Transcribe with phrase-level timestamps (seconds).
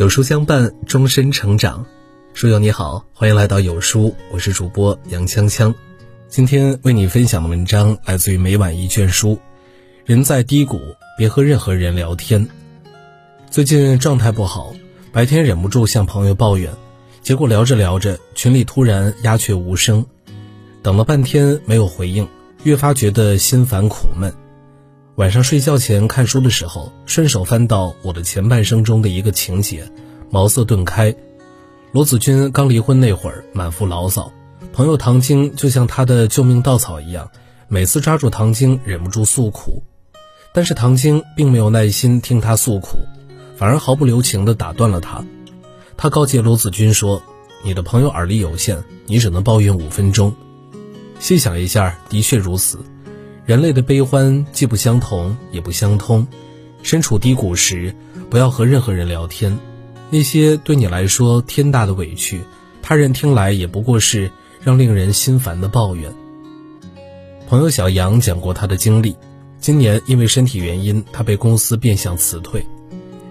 [0.00, 1.84] 有书相伴，终身成长。
[2.32, 5.74] 书友你好，欢迎来到有书，我是主播杨锵锵。
[6.26, 9.38] 今天为你分享的文章来自于每晚一卷书。
[10.06, 10.80] 人在低谷，
[11.18, 12.48] 别和任何人聊天。
[13.50, 14.72] 最近状态不好，
[15.12, 16.72] 白天忍不住向朋友抱怨，
[17.20, 20.02] 结果聊着聊着，群里突然鸦雀无声，
[20.82, 22.26] 等了半天没有回应，
[22.62, 24.32] 越发觉得心烦苦闷。
[25.20, 29.86] 晚上睡觉前看书的时候，顺手翻到我的前半生中的一个情节，
[30.30, 31.14] 茅塞顿开。
[31.92, 34.32] 罗子君刚离婚那会儿，满腹牢骚，
[34.72, 37.30] 朋友唐晶就像他的救命稻草一样，
[37.68, 39.82] 每次抓住唐晶忍不住诉苦，
[40.54, 42.96] 但是唐晶并没有耐心听他诉苦，
[43.58, 45.22] 反而毫不留情地打断了他。
[45.98, 47.22] 他告诫罗子君说
[47.62, 50.34] ：“你的朋友耳力有限，你只能抱怨五分钟。”
[51.20, 52.78] 细想一下，的确如此。
[53.50, 56.24] 人类的悲欢既不相同，也不相通。
[56.84, 57.92] 身处低谷时，
[58.30, 59.58] 不要和任何人聊天。
[60.08, 62.42] 那些对你来说天大的委屈，
[62.80, 64.30] 他人听来也不过是
[64.62, 66.14] 让令人心烦的抱怨。
[67.48, 69.16] 朋友小杨讲过他的经历：
[69.58, 72.64] 今年因为身体原因，他被公司变相辞退。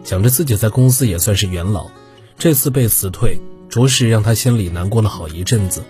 [0.03, 1.89] 想着自己在公司也算是元老，
[2.37, 5.81] 这次被辞退，着实让他心里难过了好一阵子。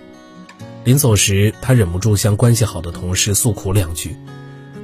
[0.84, 4.16] 临走时，他忍不住向关系好的同事诉苦两句，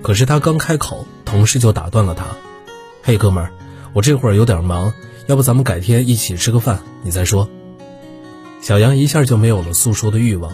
[0.01, 2.25] 可是他刚开口，同事就打断了他
[3.01, 3.51] ：“嘿，哥们儿，
[3.93, 4.93] 我这会儿有点忙，
[5.27, 7.49] 要不咱们改天一起吃个饭，你再说。”
[8.61, 10.51] 小杨一下就没有了诉说的欲望，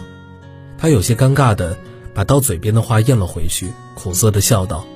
[0.78, 1.76] 他有些尴尬的
[2.14, 4.86] 把到嘴边的话咽了回去，苦涩的笑道：“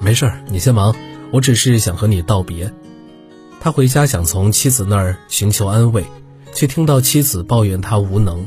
[0.00, 0.94] 没事，你先忙，
[1.30, 2.72] 我只是想和你道别。”
[3.60, 6.04] 他回家想从妻子那儿寻求安慰，
[6.52, 8.44] 却听到妻子抱怨他无能。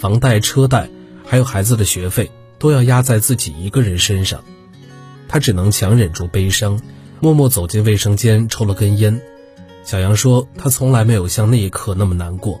[0.00, 0.88] 房贷、车贷，
[1.26, 4.42] 还有孩子的学费，都要压在自己一个人身上，
[5.28, 6.80] 他只能强忍住悲伤，
[7.20, 9.20] 默默走进卫生间抽了根烟。
[9.84, 12.58] 小杨说，他从来没有像那一刻那么难过，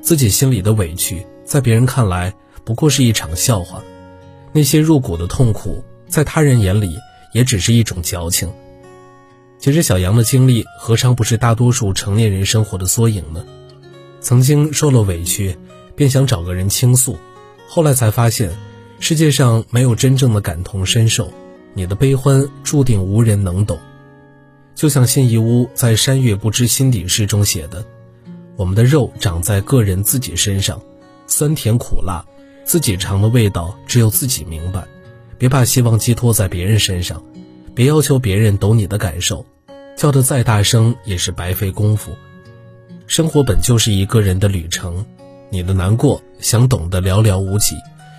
[0.00, 2.32] 自己心里的委屈，在别人看来
[2.64, 3.82] 不过是一场笑话，
[4.54, 6.96] 那些入骨的痛苦，在他人眼里
[7.34, 8.50] 也只是一种矫情。
[9.58, 13.44] 其实，小杨的经历何尝不是大多数成年人生活的缩影呢？
[14.22, 15.58] 曾经受了委屈。
[16.00, 17.18] 便想找个人倾诉，
[17.68, 18.50] 后来才发现，
[19.00, 21.30] 世界上没有真正的感同身受，
[21.74, 23.78] 你的悲欢注定无人能懂。
[24.74, 27.84] 就像辛夷坞在《山月不知心底事》中写的
[28.56, 30.80] ：“我们的肉长在个人自己身上，
[31.26, 32.24] 酸甜苦辣，
[32.64, 34.82] 自己尝的味道只有自己明白。
[35.36, 37.22] 别把希望寄托在别人身上，
[37.74, 39.44] 别要求别人懂你的感受，
[39.98, 42.12] 叫得再大声也是白费功夫。
[43.06, 45.04] 生活本就是一个人的旅程。”
[45.50, 47.74] 你的难过，想懂的寥寥无几，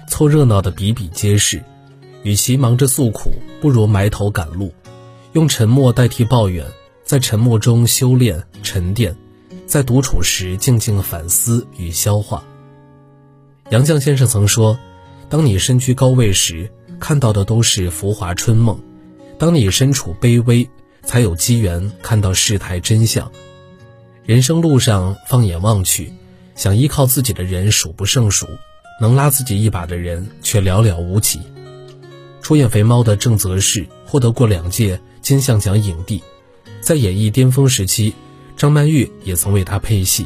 [0.10, 1.64] 凑热闹的比比皆是。
[2.24, 4.72] 与其忙着诉苦，不如埋头赶路，
[5.34, 6.64] 用沉默代替抱怨，
[7.04, 9.16] 在沉默中修炼沉淀，
[9.66, 12.44] 在独处时静静反思与消化。
[13.70, 14.78] 杨绛先生曾说
[15.30, 16.70] ：“当你身居高位时，
[17.00, 18.76] 看到的都是浮华春梦；
[19.40, 20.70] 当你身处卑微，
[21.04, 23.32] 才有机缘看到世态真相。
[24.26, 26.14] 人生路上，放眼望去。”
[26.56, 28.48] 想依靠自己的人数不胜数，
[29.00, 31.40] 能拉自己一把的人却寥寥无几。
[32.42, 36.22] 出演《肥猫》的郑则仕获得过两届金像奖影帝，
[36.82, 38.14] 在演艺巅峰时期，
[38.58, 40.26] 张曼玉也曾为他配戏。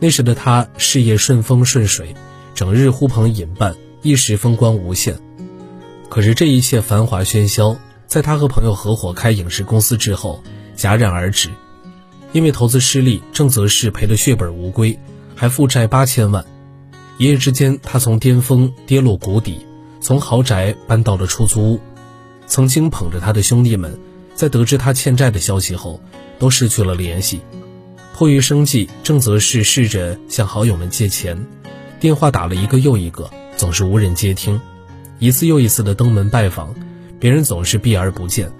[0.00, 2.14] 那时的他事业顺风顺水，
[2.54, 5.18] 整日呼朋引伴，一时风光无限。
[6.08, 7.76] 可是这一切繁华喧嚣，
[8.06, 10.42] 在他和朋友合伙开影视公司之后
[10.76, 11.50] 戛然而止。
[12.32, 14.98] 因为投资失利，郑则仕赔得血本无归。
[15.40, 16.44] 还负债八千万，
[17.16, 19.64] 一夜之间，他从巅峰跌落谷底，
[20.00, 21.80] 从豪宅搬到了出租屋。
[22.48, 23.96] 曾经捧着他的兄弟们，
[24.34, 26.00] 在得知他欠债的消息后，
[26.40, 27.40] 都失去了联系。
[28.14, 31.46] 迫于生计，郑则仕试着向好友们借钱，
[32.00, 34.60] 电话打了一个又一个，总是无人接听。
[35.20, 36.74] 一次又一次的登门拜访，
[37.20, 38.50] 别人总是避而不见。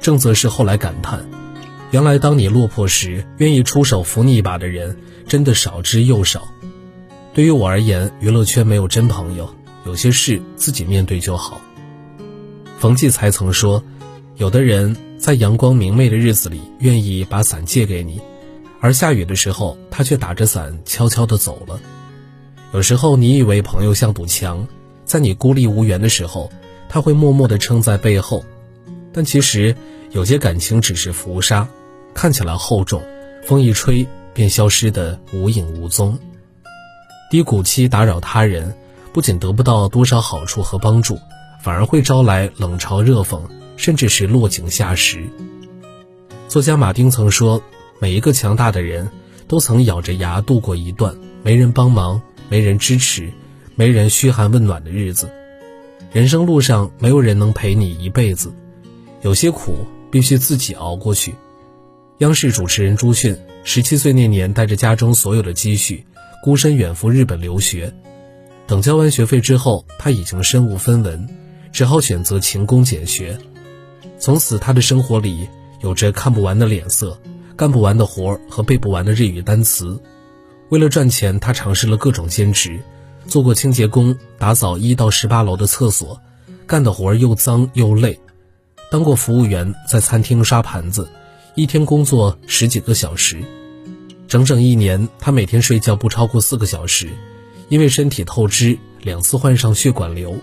[0.00, 1.28] 郑则仕后来感叹。
[1.90, 4.94] 原来，当你落魄时，愿意出手扶你一把的人，
[5.26, 6.46] 真的少之又少。
[7.32, 9.48] 对于我而言，娱乐圈没有真朋友，
[9.86, 11.62] 有些事自己面对就好。
[12.78, 13.82] 冯骥才曾说，
[14.36, 18.20] 有的人在阳光明媚的日子里，愿意把伞借给你，
[18.80, 21.80] 而下雨的时候，他却打着伞悄悄地走了。
[22.74, 24.68] 有时候，你以为朋友像堵墙，
[25.06, 26.50] 在你孤立无援的时候，
[26.86, 28.44] 他会默默地撑在背后，
[29.10, 29.74] 但其实
[30.10, 31.66] 有些感情只是浮沙。
[32.18, 33.00] 看起来厚重，
[33.44, 34.04] 风一吹
[34.34, 36.18] 便消失得无影无踪。
[37.30, 38.74] 低谷期打扰他人，
[39.12, 41.16] 不仅得不到多少好处和帮助，
[41.62, 43.42] 反而会招来冷嘲热讽，
[43.76, 45.28] 甚至是落井下石。
[46.48, 47.62] 作家马丁曾说
[48.02, 49.08] ：“每一个强大的人，
[49.46, 53.32] 都曾咬着牙度过一段没人帮忙、没人支持、
[53.76, 55.30] 没人嘘寒问暖的日子。
[56.10, 58.52] 人生路上没有人能陪你一辈子，
[59.22, 61.32] 有些苦必须自己熬过去。
[62.18, 66.04] 央视主持人朱迅十七岁那年，带着家中所有的积蓄，
[66.42, 67.94] 孤身远赴日本留学。
[68.66, 71.28] 等交完学费之后，他已经身无分文，
[71.70, 73.38] 只好选择勤工俭学。
[74.18, 75.48] 从此，他的生活里
[75.80, 77.16] 有着看不完的脸色。
[77.54, 80.00] 干不完的活和背不完的日语单词，
[80.70, 82.80] 为了赚钱，他尝试了各种兼职，
[83.26, 86.20] 做过清洁工，打扫一到十八楼的厕所，
[86.68, 88.14] 干的活又脏又累；
[88.92, 91.08] 当过服务员，在餐厅刷盘子，
[91.58, 93.42] 一天工作十几个小时，
[94.28, 97.08] 整整一年，他每天睡觉不超过四个小时，
[97.68, 100.36] 因为身体透支，两次患上血管瘤，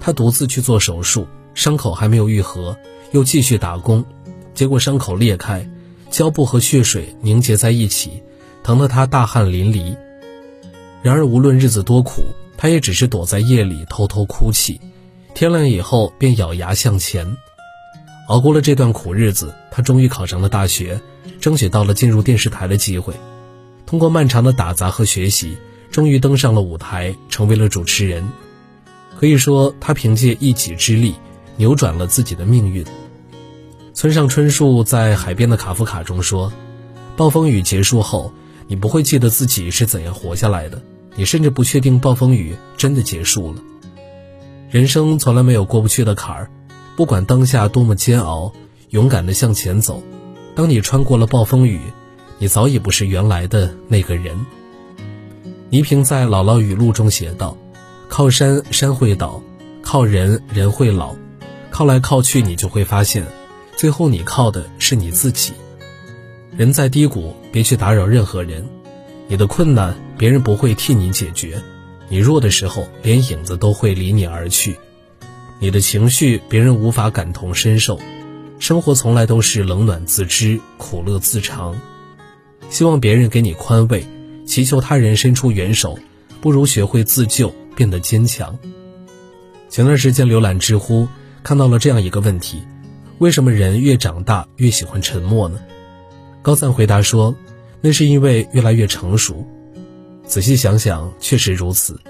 [0.00, 2.78] 他独自去做手术，伤口还没有愈合，
[3.10, 4.04] 又继续打工，
[4.54, 5.68] 结果伤口裂开。
[6.08, 8.22] 胶布和血水凝结在一起，
[8.62, 9.96] 疼得他大汗淋漓。
[11.02, 12.22] 然而，无论日子多苦，
[12.56, 14.80] 他也只是躲在夜里偷偷哭泣。
[15.34, 17.26] 天亮以后，便咬牙向前。
[18.28, 21.00] 熬过了这段苦日子，他终于考上了大学，
[21.40, 23.14] 争取到了进入电视台的机会。
[23.86, 25.56] 通过漫长的打杂和学习，
[25.90, 28.28] 终于登上了舞台，成为了主持人。
[29.18, 31.14] 可以说，他凭借一己之力，
[31.56, 32.84] 扭转了自己的命运。
[33.94, 36.52] 村上春树在《海边的卡夫卡》中说
[37.16, 38.30] ：“暴风雨结束后，
[38.66, 40.82] 你不会记得自己是怎样活下来的，
[41.16, 43.62] 你甚至不确定暴风雨真的结束了。
[44.68, 46.50] 人生从来没有过不去的坎儿，
[46.98, 48.52] 不管当下多么煎熬，
[48.90, 50.02] 勇敢地向前走。
[50.56, 51.80] 当你穿过了暴风雨，
[52.38, 54.44] 你早已不是原来的那个人。”
[55.70, 57.56] 倪萍在《姥姥语录》中写道
[58.10, 59.40] ：“靠山山会倒，
[59.80, 61.14] 靠人人会老，
[61.70, 63.24] 靠来靠去，你就会发现。”
[63.78, 65.52] 最后，你靠的是你自己。
[66.56, 68.66] 人在低谷，别去打扰任何人。
[69.28, 71.58] 你的困难，别人不会替你解决；
[72.08, 74.76] 你弱的时候，连影子都会离你而去。
[75.60, 77.98] 你的情绪，别人无法感同身受。
[78.60, 81.76] 生活从来都是冷暖自知，苦乐自尝。
[82.70, 84.06] 希望别人给你宽慰，
[84.46, 85.98] 祈求他人伸出援手，
[86.40, 88.56] 不如学会自救，变得坚强。
[89.68, 91.08] 前段时间浏览知乎，
[91.42, 92.62] 看到了这样一个问题。
[93.18, 95.58] 为什么人越长大越喜欢沉默呢？
[96.40, 97.34] 高赞回答说
[97.82, 99.44] ：“那是因为越来越成熟。
[100.24, 102.00] 仔细想想，确实如此。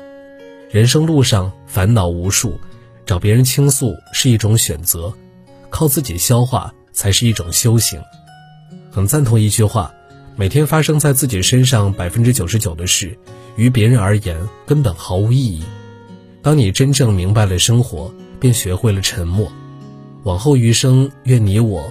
[0.71, 2.61] 人生路上烦恼无数，
[3.09, 5.11] 找别人倾诉是一种选择，
[5.71, 7.99] 靠自己消化才是一种修行。
[8.91, 9.91] 很赞同一句话：
[10.37, 13.19] 每天发生在自己身上百分之九十九的事，
[13.57, 15.65] 于别人而言根本毫无意义。
[16.43, 19.51] 当你真正明白了生活，便学会了沉默。”
[20.25, 21.91] 往后余生，愿你我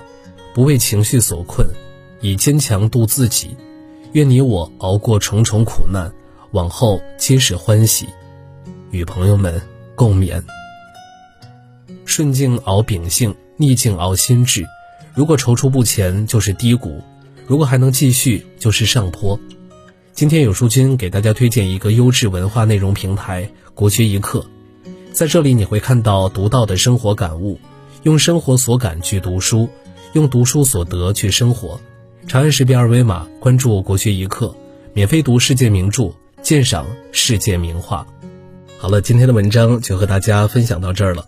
[0.53, 1.67] 不为情绪所困，
[2.21, 3.57] 以坚强度自己；
[4.11, 6.13] 愿你我熬过重重苦难，
[6.51, 8.05] 往后皆是欢喜。
[8.91, 9.59] 与朋友们
[9.95, 10.43] 共勉。
[12.07, 14.65] 顺境熬秉性，逆境熬心智。
[15.13, 17.03] 如果踌躇不前，就是低谷；
[17.45, 19.37] 如果还能继续，就是上坡。
[20.13, 24.45] 今天有书君给大家推荐一个优质文化内容平台——国学一课，
[25.11, 27.59] 在这里你会看到独到的生活感悟。
[28.03, 29.67] 用生活所感去读书，
[30.13, 31.77] 用读书所得去生活。
[32.25, 34.55] 长按识别二维码关注“国学一课”，
[34.95, 38.07] 免费读世界名著，鉴赏世界名画。
[38.77, 41.27] 好了，今天的文章就和大家分享到这儿了。